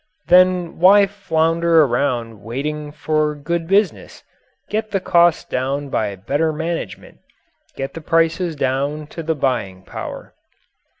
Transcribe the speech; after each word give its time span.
Then 0.25 0.79
why 0.79 1.05
flounder 1.05 1.83
around 1.83 2.41
waiting 2.41 2.91
for 2.91 3.35
good 3.35 3.67
business? 3.67 4.23
Get 4.67 4.89
the 4.89 4.99
costs 4.99 5.43
down 5.45 5.89
by 5.89 6.15
better 6.15 6.51
management. 6.51 7.19
Get 7.77 7.93
the 7.93 8.01
prices 8.01 8.55
down 8.55 9.05
to 9.13 9.21
the 9.21 9.35
buying 9.35 9.83
power. 9.83 10.33